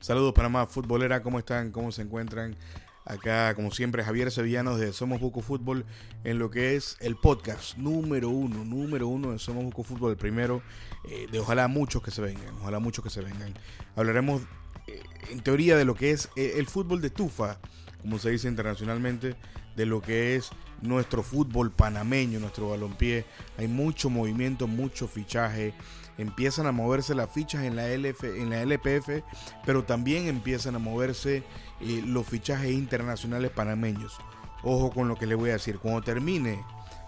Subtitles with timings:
[0.00, 1.72] Saludos Panamá Futbolera, ¿cómo están?
[1.72, 2.56] ¿Cómo se encuentran?
[3.04, 5.84] Acá, como siempre, Javier Sevillanos de Somos Buco Fútbol
[6.24, 10.16] en lo que es el podcast número uno, número uno de Somos Buco Fútbol, el
[10.16, 10.62] primero
[11.04, 13.52] eh, de ojalá muchos que se vengan, ojalá muchos que se vengan.
[13.94, 14.40] Hablaremos
[14.86, 17.58] eh, en teoría de lo que es eh, el fútbol de estufa,
[18.02, 19.36] como se dice internacionalmente,
[19.76, 20.50] de lo que es
[20.82, 23.24] nuestro fútbol panameño, nuestro balompié.
[23.58, 25.74] Hay mucho movimiento, mucho fichaje.
[26.18, 29.24] Empiezan a moverse las fichas en la, LF, en la LPF,
[29.64, 31.42] pero también empiezan a moverse
[31.80, 34.18] eh, los fichajes internacionales panameños.
[34.62, 35.78] Ojo con lo que le voy a decir.
[35.78, 36.62] Cuando termine,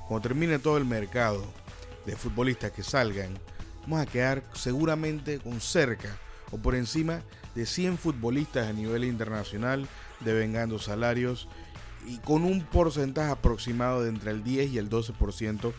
[0.08, 1.44] cuando termine todo el mercado
[2.06, 3.38] de futbolistas que salgan,
[3.82, 6.18] vamos a quedar seguramente con cerca
[6.50, 7.22] o por encima
[7.54, 9.86] de 100 futbolistas a nivel internacional
[10.24, 11.48] devengando salarios
[12.06, 15.72] y con un porcentaje aproximado de entre el 10 y el 12%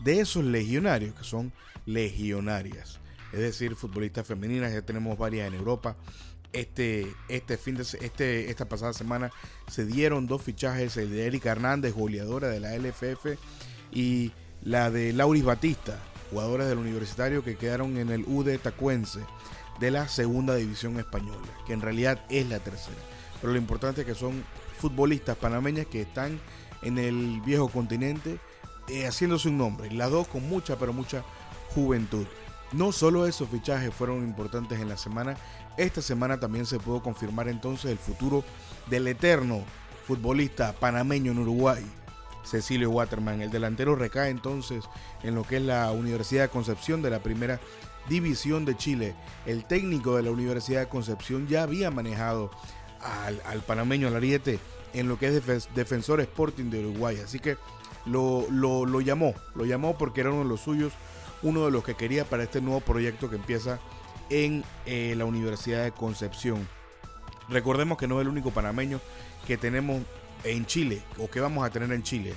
[0.00, 1.52] de esos legionarios, que son
[1.86, 2.98] legionarias,
[3.32, 5.96] es decir, futbolistas femeninas, ya tenemos varias en Europa.
[6.52, 9.30] Este, este fin de este, esta pasada semana
[9.70, 13.38] se dieron dos fichajes, el de Erika Hernández, goleadora de la LFF,
[13.92, 15.98] y la de Lauris Batista,
[16.30, 19.20] jugadores del universitario que quedaron en el UD Tacuense
[19.78, 22.96] de la segunda división española, que en realidad es la tercera.
[23.40, 24.44] Pero lo importante es que son
[24.78, 26.40] futbolistas panameñas que están
[26.82, 28.38] en el viejo continente
[28.88, 29.90] eh, haciéndose un nombre.
[29.92, 31.22] Las dos con mucha, pero mucha
[31.74, 32.26] juventud.
[32.72, 35.36] No solo esos fichajes fueron importantes en la semana,
[35.76, 38.44] esta semana también se pudo confirmar entonces el futuro
[38.90, 39.62] del eterno
[40.06, 41.84] futbolista panameño en Uruguay,
[42.44, 43.42] Cecilio Waterman.
[43.42, 44.84] El delantero recae entonces
[45.22, 47.60] en lo que es la Universidad de Concepción de la primera
[48.08, 49.14] división de Chile.
[49.46, 52.50] El técnico de la Universidad de Concepción ya había manejado
[53.02, 54.58] al, al panameño Lariete
[54.92, 57.20] en lo que es Defensor Sporting de Uruguay.
[57.24, 57.56] Así que
[58.06, 60.92] lo, lo, llamó, lo llamó porque era uno de los suyos,
[61.42, 63.78] uno de los que quería para este nuevo proyecto que empieza
[64.30, 66.66] en eh, la Universidad de Concepción.
[67.48, 69.00] Recordemos que no es el único panameño
[69.46, 70.02] que tenemos
[70.44, 72.34] en Chile o que vamos a tener en Chile.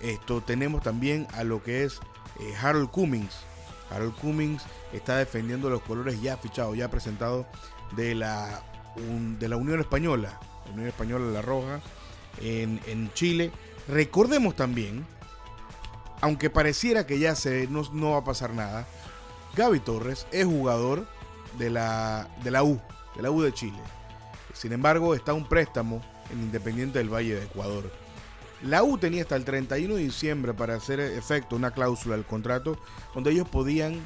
[0.00, 2.00] Esto tenemos también a lo que es
[2.40, 3.34] eh, Harold Cummings.
[3.90, 4.62] Harold Cummings
[4.92, 7.46] está defendiendo los colores ya fichados, ya presentados
[7.96, 8.62] de la
[8.96, 11.80] de la Unión Española, la Unión Española La Roja,
[12.40, 13.50] en, Chile.
[13.88, 15.06] Recordemos también,
[16.20, 18.86] aunque pareciera que ya se, no, no, va a pasar nada,
[19.56, 21.06] Gaby Torres es jugador
[21.58, 22.80] de la, de la U,
[23.16, 23.78] de la U de Chile.
[24.52, 26.00] Sin embargo, está un préstamo
[26.30, 27.90] en Independiente del Valle de Ecuador.
[28.62, 32.78] La U tenía hasta el 31 de diciembre para hacer efecto una cláusula del contrato
[33.14, 34.00] donde ellos podían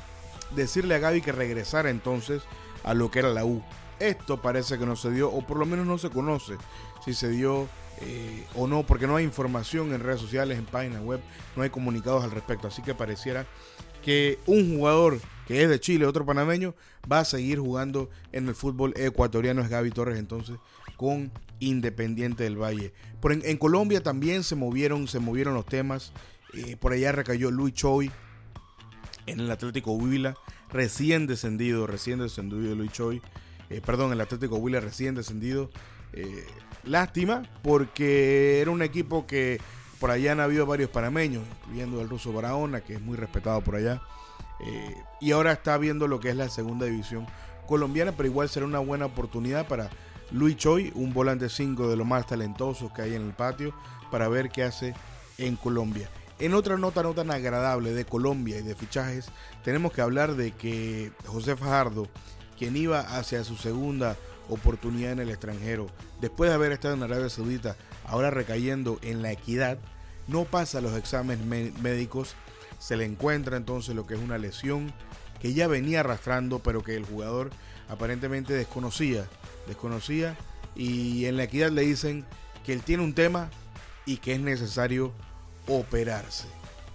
[0.55, 2.43] decirle a Gaby que regresara entonces
[2.83, 3.63] a lo que era la U.
[4.01, 6.55] Esto parece que no se dio, o por lo menos no se conoce
[7.05, 7.69] si se dio
[8.01, 11.21] eh, o no, porque no hay información en redes sociales, en páginas web,
[11.57, 12.69] no hay comunicados al respecto.
[12.69, 13.47] Así que pareciera
[14.03, 16.75] que un jugador que es de Chile, otro panameño,
[17.11, 20.59] va a seguir jugando en el fútbol ecuatoriano, es Gaby Torres entonces,
[20.97, 22.93] con Independiente del Valle.
[23.21, 26.13] Por en, Colombia también se movieron, se movieron los temas.
[26.55, 28.11] Eh, por allá recayó Luis Choi
[29.27, 30.35] en el Atlético Huila,
[30.71, 33.23] recién descendido, recién descendido Luis Choi.
[33.71, 35.71] Eh, perdón, el Atlético Huila recién descendido.
[36.13, 36.47] Eh,
[36.85, 39.61] lástima, porque era un equipo que
[40.01, 43.77] por allá han habido varios panameños, incluyendo el ruso Barahona, que es muy respetado por
[43.77, 44.01] allá.
[44.61, 47.27] Eh, y ahora está viendo lo que es la segunda división
[47.67, 49.91] colombiana, pero igual será una buena oportunidad para
[50.31, 53.75] Luis Choi, un volante 5 de los más talentosos que hay en el patio,
[54.11, 54.95] para ver qué hace
[55.37, 56.09] en Colombia.
[56.39, 59.31] En otra nota no tan agradable de Colombia y de fichajes,
[59.65, 62.07] tenemos que hablar de que José Fajardo
[62.59, 64.17] quien iba hacia su segunda
[64.49, 65.89] oportunidad en el extranjero,
[66.21, 69.79] después de haber estado en Arabia Saudita, ahora recayendo en la equidad,
[70.27, 71.45] no pasa los exámenes
[71.81, 72.35] médicos,
[72.79, 74.93] se le encuentra entonces lo que es una lesión
[75.41, 77.51] que ya venía arrastrando, pero que el jugador
[77.89, 79.27] aparentemente desconocía,
[79.67, 80.37] desconocía,
[80.75, 82.25] y en la equidad le dicen
[82.65, 83.51] que él tiene un tema
[84.07, 85.13] y que es necesario
[85.67, 86.47] operarse.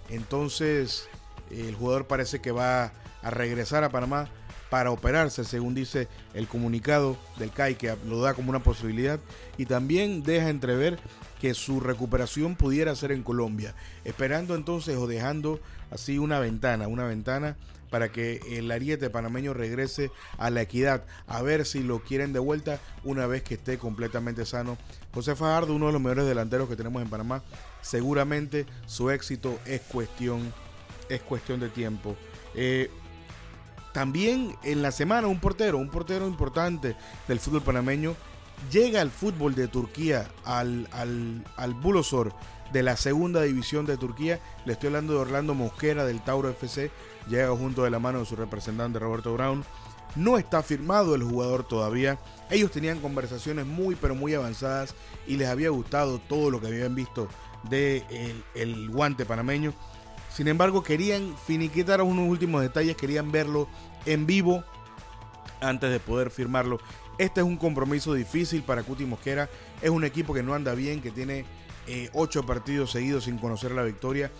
[0.08, 1.08] Entonces,
[1.50, 2.92] el jugador parece que va
[3.22, 4.28] a regresar a Panamá
[4.70, 9.20] para operarse, según dice el comunicado del CAI, que lo da como una posibilidad,
[9.56, 10.98] y también deja entrever
[11.40, 13.74] que su recuperación pudiera ser en Colombia,
[14.04, 17.56] esperando entonces o dejando así una ventana, una ventana
[17.94, 22.40] para que el ariete panameño regrese a la equidad, a ver si lo quieren de
[22.40, 24.76] vuelta una vez que esté completamente sano.
[25.12, 27.44] José Fajardo, uno de los mejores delanteros que tenemos en Panamá,
[27.82, 30.52] seguramente su éxito es cuestión,
[31.08, 32.16] es cuestión de tiempo.
[32.56, 32.90] Eh,
[33.94, 36.96] también en la semana un portero, un portero importante
[37.28, 38.16] del fútbol panameño,
[38.72, 42.34] llega al fútbol de Turquía, al, al, al Bulosor
[42.72, 44.40] de la segunda división de Turquía.
[44.64, 46.90] Le estoy hablando de Orlando Mosquera del Tauro FC.
[47.28, 49.64] Llega junto de la mano de su representante Roberto Brown.
[50.16, 52.18] No está firmado el jugador todavía.
[52.50, 54.96] Ellos tenían conversaciones muy pero muy avanzadas
[55.28, 57.28] y les había gustado todo lo que habían visto
[57.70, 58.04] de
[58.56, 59.72] el, guante panameño.
[60.34, 63.68] Sin embargo, querían finiquitar unos últimos detalles, querían verlo
[64.04, 64.64] en vivo
[65.60, 66.80] antes de poder firmarlo.
[67.18, 69.48] Este es un compromiso difícil para Cuti Mosquera.
[69.80, 71.44] Es un equipo que no anda bien, que tiene
[71.86, 74.32] eh, ocho partidos seguidos sin conocer la victoria.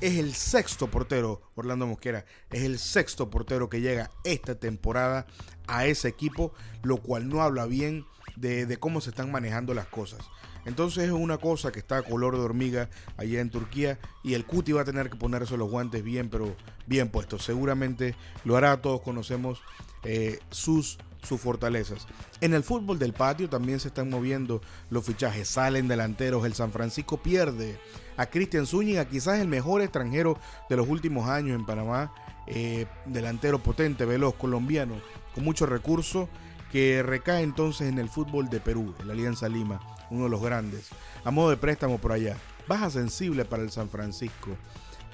[0.00, 5.26] Es el sexto portero, Orlando Mosquera, es el sexto portero que llega esta temporada
[5.66, 8.06] a ese equipo, lo cual no habla bien
[8.36, 10.20] de, de cómo se están manejando las cosas.
[10.64, 14.44] Entonces es una cosa que está a color de hormiga allá en Turquía y el
[14.44, 16.54] Cuti va a tener que ponerse los guantes bien, pero
[16.86, 17.44] bien puestos.
[17.44, 18.14] Seguramente
[18.44, 19.60] lo hará, todos conocemos
[20.04, 22.06] eh, sus, sus fortalezas.
[22.40, 24.60] En el fútbol del patio también se están moviendo
[24.90, 27.78] los fichajes, salen delanteros, el San Francisco pierde
[28.16, 30.38] a Cristian Zúñiga, quizás el mejor extranjero
[30.68, 32.12] de los últimos años en Panamá,
[32.46, 34.96] eh, delantero potente, veloz, colombiano,
[35.34, 36.28] con mucho recurso
[36.72, 39.80] que recae entonces en el fútbol de Perú, en la Alianza Lima
[40.10, 40.88] uno de los grandes,
[41.24, 42.36] a modo de préstamo por allá.
[42.68, 44.56] Baja sensible para el San Francisco,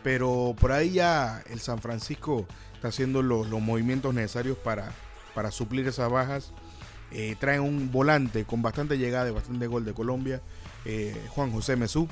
[0.03, 4.93] pero por ahí ya el San Francisco está haciendo los, movimientos necesarios para,
[5.35, 6.53] para suplir esas bajas.
[7.11, 10.43] Eh, traen un volante con bastante llegada y bastante gol de Colombia,
[10.85, 12.09] eh, Juan José Mesú.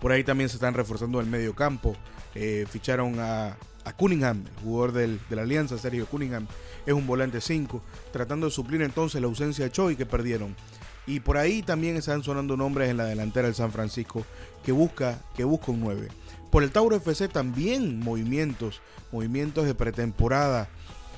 [0.00, 1.96] Por ahí también se están reforzando el medio campo.
[2.34, 3.56] Eh, ficharon a,
[3.96, 6.46] Cunningham, el jugador de la Alianza, Sergio Cunningham,
[6.86, 7.82] es un volante 5,
[8.12, 10.54] tratando de suplir entonces la ausencia de Choi que perdieron.
[11.06, 14.24] Y por ahí también están sonando nombres en la delantera del San Francisco
[14.64, 16.08] que busca, que un 9.
[16.50, 18.80] Por el Tauro FC también movimientos,
[19.12, 20.68] movimientos de pretemporada.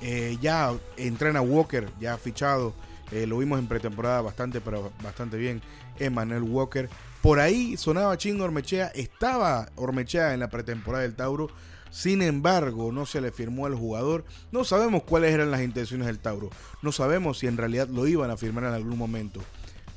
[0.01, 2.75] Eh, ya entrena Walker, ya fichado.
[3.11, 5.63] Eh, lo vimos en pretemporada bastante, pero bastante bien.
[5.99, 6.89] Emmanuel Walker.
[7.21, 8.89] Por ahí sonaba chingo Ormechea.
[8.89, 11.49] Estaba Ormechea en la pretemporada del Tauro.
[11.93, 14.25] Sin embargo, no se le firmó al jugador.
[14.51, 16.49] No sabemos cuáles eran las intenciones del Tauro.
[16.81, 19.41] No sabemos si en realidad lo iban a firmar en algún momento.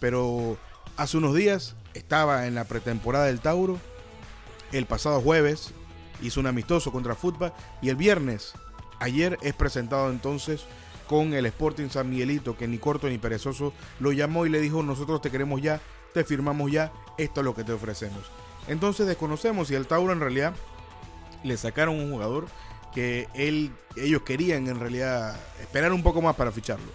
[0.02, 0.58] Pero
[0.98, 3.80] hace unos días estaba en la pretemporada del Tauro.
[4.74, 5.74] El pasado jueves
[6.22, 8.52] hizo un amistoso contra Fútbol y el viernes,
[9.00, 10.66] ayer, es presentado entonces
[11.08, 13.72] con el Sporting San Miguelito, que ni corto ni perezoso
[14.02, 15.80] lo llamó y le dijo: Nosotros te queremos ya,
[16.14, 18.24] te firmamos ya, esto es lo que te ofrecemos.
[18.68, 20.54] Entonces desconocemos si el Tauro en realidad
[21.44, 22.48] le sacaron un jugador
[22.94, 26.92] que él, ellos querían en realidad esperar un poco más para ficharlo.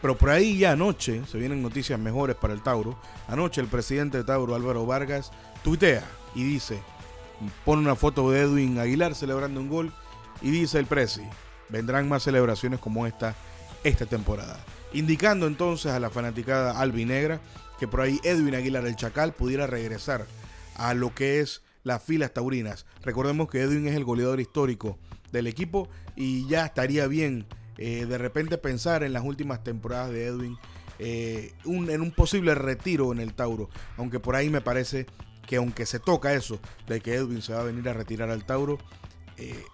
[0.00, 2.98] Pero por ahí ya anoche se vienen noticias mejores para el Tauro.
[3.26, 5.32] Anoche el presidente de Tauro, Álvaro Vargas,
[5.64, 6.04] tuitea
[6.34, 6.80] y dice,
[7.64, 9.92] pone una foto de Edwin Aguilar celebrando un gol
[10.40, 11.22] y dice el presi,
[11.68, 13.34] vendrán más celebraciones como esta
[13.84, 14.58] esta temporada.
[14.92, 17.40] Indicando entonces a la fanaticada albinegra
[17.78, 20.26] que por ahí Edwin Aguilar el Chacal pudiera regresar
[20.76, 22.86] a lo que es las filas taurinas.
[23.02, 24.98] Recordemos que Edwin es el goleador histórico
[25.32, 27.46] del equipo y ya estaría bien
[27.78, 30.58] eh, de repente pensar en las últimas temporadas de Edwin,
[30.98, 35.06] eh, en un posible retiro en el Tauro, aunque por ahí me parece
[35.46, 38.44] que aunque se toca eso, de que Edwin se va a venir a retirar al
[38.44, 38.78] Tauro,
[39.38, 39.64] eh,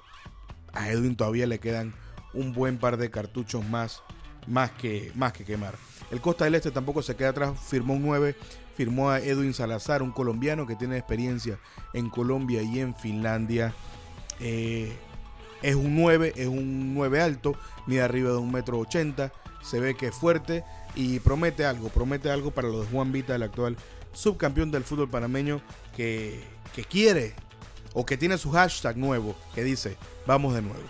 [0.72, 1.94] a Edwin todavía le quedan
[2.32, 4.02] un buen par de cartuchos más,
[4.46, 5.74] más que, más que quemar.
[6.10, 8.36] El Costa del Este tampoco se queda atrás, firmó un 9,
[8.74, 11.58] firmó a Edwin Salazar, un colombiano que tiene experiencia
[11.92, 13.74] en Colombia y en Finlandia.
[14.40, 17.56] Es un 9, es un 9 alto,
[17.86, 19.32] mide arriba de un metro ochenta,
[19.62, 23.34] se ve que es fuerte y promete algo, promete algo para los de Juan Vita,
[23.34, 23.76] el actual
[24.12, 25.60] subcampeón del fútbol panameño,
[25.96, 26.44] que,
[26.88, 27.34] quiere
[27.92, 29.96] o que tiene su hashtag nuevo, que dice,
[30.26, 30.84] vamos de nuevo.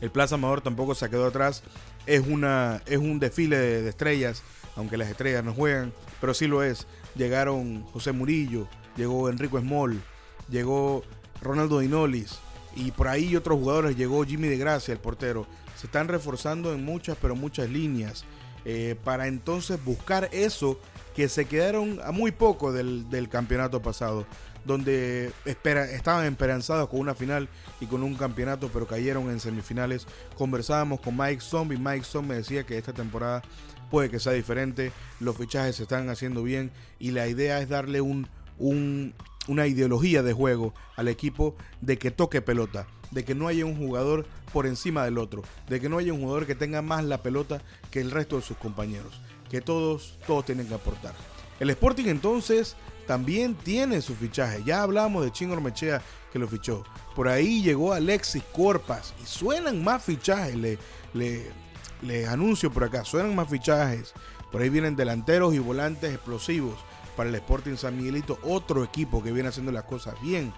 [0.00, 1.62] El Plaza Amador tampoco se quedó atrás,
[2.06, 4.42] es, una, es un desfile de, estrellas,
[4.76, 6.86] aunque las estrellas no juegan, pero sí lo es.
[7.14, 8.66] Llegaron José Murillo,
[8.96, 10.00] llegó Enrico Small,
[10.48, 11.02] llegó
[11.40, 12.38] Ronaldo Dinolis,
[12.76, 15.46] y por ahí otros jugadores, llegó Jimmy de Gracia, el portero.
[15.76, 18.24] Se están reforzando en muchas, pero muchas líneas.
[18.64, 20.78] Eh, para entonces buscar eso
[21.14, 24.26] que se quedaron a muy poco del, campeonato pasado,
[24.64, 27.48] donde estaban esperanzados con una final
[27.80, 30.06] y con un campeonato, pero cayeron en semifinales.
[30.36, 33.42] Conversábamos con Mike Zombie, Mike Zombie me decía que esta temporada
[33.90, 38.00] puede que sea diferente, los fichajes se están haciendo bien y la idea es darle
[38.00, 38.26] un,
[38.58, 43.76] una ideología de juego al equipo de que toque pelota, de que no haya un
[43.76, 47.22] jugador por encima del otro, de que no haya un jugador que tenga más la
[47.22, 51.14] pelota que el resto de sus compañeros, que todos, todos tienen que aportar.
[51.60, 54.62] El Sporting entonces también tiene su fichaje.
[54.64, 56.84] Ya hablamos de Chingor Mechea que lo fichó.
[57.14, 60.56] Por ahí llegó Alexis Corpas y suenan más fichajes.
[60.56, 60.78] Le,
[61.12, 61.50] le,
[62.02, 64.12] les anuncio por acá, suenan más fichajes.
[64.50, 66.76] Por ahí vienen delanteros y volantes explosivos
[67.16, 70.52] para el Sporting San Miguelito, otro equipo que viene haciendo las cosas bien.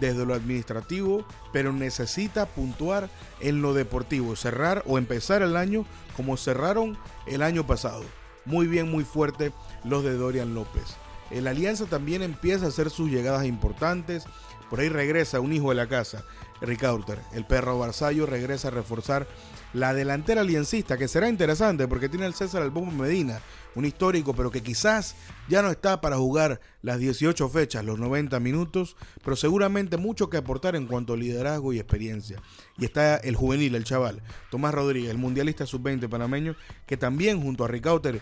[0.00, 5.84] desde lo administrativo, pero necesita puntuar en lo deportivo, cerrar o empezar el año
[6.16, 8.02] como cerraron el año pasado.
[8.44, 9.52] Muy bien, muy fuerte
[9.84, 10.96] los de Dorian López.
[11.40, 14.24] La alianza también empieza a hacer sus llegadas importantes.
[14.68, 16.24] Por ahí regresa un hijo de la casa,
[16.62, 17.18] Ricauter.
[17.32, 19.26] El perro Barzallo regresa a reforzar
[19.74, 23.40] la delantera aliancista, que será interesante porque tiene el César Albombo Medina,
[23.74, 25.14] un histórico, pero que quizás
[25.48, 30.36] ya no está para jugar las 18 fechas, los 90 minutos, pero seguramente mucho que
[30.36, 32.40] aportar en cuanto a liderazgo y experiencia.
[32.78, 36.54] Y está el juvenil, el chaval, Tomás Rodríguez, el mundialista sub-20 panameño,
[36.86, 38.20] que también junto a Ricauter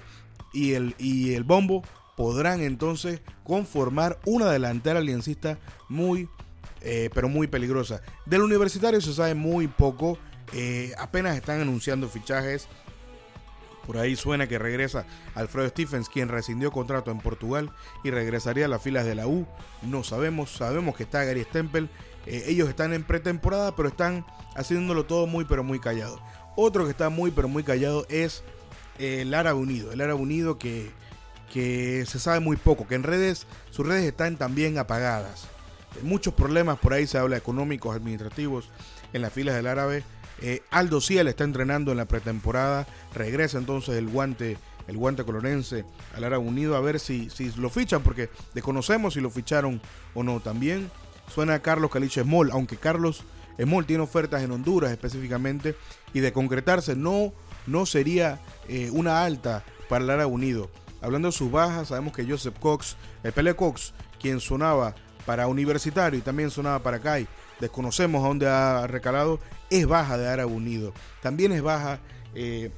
[0.52, 1.82] y el, y el Bombo
[2.20, 5.58] podrán entonces conformar una delantera aliancista
[5.88, 6.28] muy,
[6.82, 8.02] eh, pero muy peligrosa.
[8.26, 10.18] Del universitario se sabe muy poco
[10.52, 12.68] eh, apenas están anunciando fichajes.
[13.86, 17.70] Por ahí suena que regresa Alfredo Stephens, quien rescindió contrato en Portugal
[18.04, 19.46] y regresaría a las filas de la U.
[19.80, 21.88] No sabemos, sabemos que está Gary Stempel.
[22.26, 26.20] Eh, ellos están en pretemporada, pero están haciéndolo todo muy, pero muy callado.
[26.54, 28.44] Otro que está muy, pero muy callado es
[28.98, 29.90] el Árabe Unido.
[29.90, 30.90] El Árabe Unido que,
[31.52, 35.48] que se sabe muy poco, que en redes, sus redes están también apagadas.
[36.02, 38.70] Muchos problemas por ahí se habla económicos, administrativos
[39.12, 40.04] en las filas del Árabe.
[40.40, 42.86] Eh, Aldo Ciel está entrenando en la pretemporada.
[43.14, 47.68] Regresa entonces el guante, el guante colorense al Árabe Unido a ver si, si lo
[47.68, 49.82] fichan, porque desconocemos si lo ficharon
[50.14, 50.40] o no.
[50.40, 50.90] También
[51.32, 53.24] suena Carlos Caliche Small, aunque Carlos
[53.58, 55.74] Small tiene ofertas en Honduras específicamente,
[56.14, 57.32] y de concretarse no,
[57.66, 60.70] no sería eh, una alta para el Árabe Unido.
[61.02, 64.94] Hablando de sus bajas, sabemos que Joseph Cox, el Pele Cox, quien sonaba
[65.26, 67.26] para Universitario y también sonaba para CAI,
[67.60, 69.38] desconocemos a dónde ha recalado,
[69.70, 70.92] es baja de Árabe Unido.
[71.22, 72.00] También es baja
[72.34, 72.70] eh,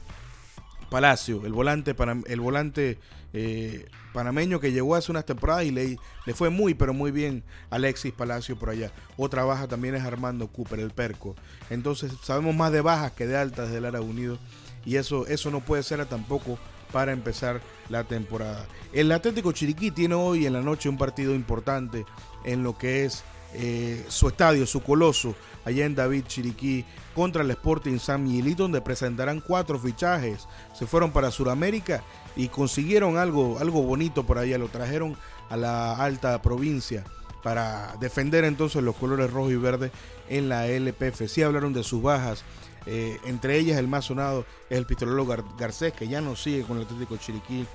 [0.90, 2.98] Palacio, el volante, el volante
[3.32, 7.42] eh, panameño que llegó hace unas temporadas y le, le, fue muy, pero muy bien
[7.70, 8.92] Alexis Palacio por allá.
[9.16, 11.34] Otra baja también es Armando Cooper, el perco.
[11.70, 14.38] Entonces sabemos más de bajas que de altas del Árabe Unido
[14.84, 16.58] y eso, eso no puede ser tampoco
[16.92, 18.66] para empezar la temporada.
[18.92, 22.04] El Atlético Chiriquí tiene hoy en la noche un partido importante
[22.44, 25.34] en lo que es eh, su estadio, su coloso,
[25.64, 26.84] allá en David Chiriquí,
[27.14, 30.46] contra el Sporting San Miguelito, donde presentarán cuatro fichajes.
[30.74, 32.02] Se fueron para Sudamérica
[32.36, 35.16] y consiguieron algo, algo bonito por allá, lo trajeron
[35.50, 37.04] a la alta provincia
[37.42, 39.90] para defender entonces los colores rojo y verde
[40.28, 41.26] en la LPF.
[41.26, 42.44] Sí hablaron de sus bajas,
[42.86, 45.26] eh, entre ellas el más sonado es el pistolero
[45.58, 47.66] Garcés, que ya no sigue con el Atlético Chiriquí.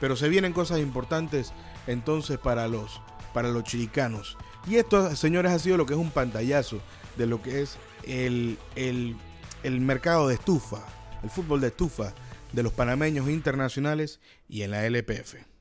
[0.00, 1.52] Pero se vienen cosas importantes
[1.86, 3.00] entonces para los,
[3.32, 4.36] para los chiricanos.
[4.66, 6.80] Y esto, señores, ha sido lo que es un pantallazo
[7.16, 9.16] de lo que es el, el,
[9.62, 10.84] el mercado de estufa,
[11.22, 12.12] el fútbol de estufa
[12.52, 15.55] de los panameños internacionales y en la LPF.